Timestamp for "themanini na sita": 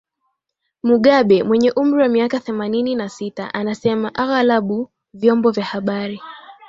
2.39-3.53